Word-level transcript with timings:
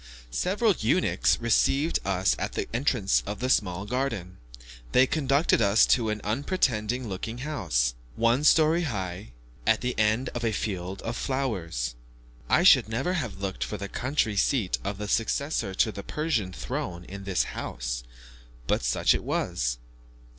Several 0.31 0.73
eunuchs 0.79 1.39
received 1.39 1.99
us 2.03 2.35
at 2.39 2.53
the 2.53 2.67
entrance 2.73 3.21
of 3.27 3.39
the 3.39 3.51
small 3.51 3.85
garden. 3.85 4.37
They 4.93 5.05
conducted 5.05 5.61
us 5.61 5.85
to 5.93 6.09
an 6.09 6.21
unpretending 6.23 7.07
looking 7.07 7.37
house, 7.37 7.93
one 8.15 8.43
story 8.43 8.81
high, 8.81 9.33
at 9.67 9.81
the 9.81 9.93
end 9.99 10.29
of 10.29 10.43
a 10.43 10.53
field 10.53 11.03
of 11.03 11.15
flowers. 11.15 11.93
I 12.49 12.63
should 12.63 12.89
never 12.89 13.13
have 13.13 13.41
looked 13.41 13.63
for 13.63 13.77
the 13.77 13.87
country 13.89 14.35
seat 14.37 14.79
of 14.83 14.97
the 14.97 15.07
successor 15.07 15.75
to 15.75 15.91
the 15.91 16.01
Persian 16.01 16.51
throne 16.51 17.03
in 17.05 17.25
this 17.25 17.43
house; 17.53 18.03
but 18.65 18.81
such 18.83 19.13
it 19.13 19.23
was. 19.23 19.77